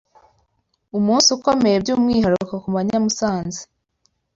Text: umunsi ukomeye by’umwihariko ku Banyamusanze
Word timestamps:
umunsi 0.97 1.27
ukomeye 1.37 1.75
by’umwihariko 1.83 2.53
ku 2.63 2.69
Banyamusanze 2.75 3.61